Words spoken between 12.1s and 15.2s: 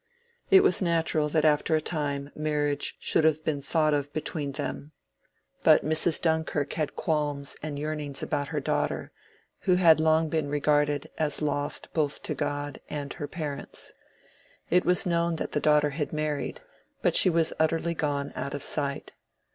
to God and her parents. It was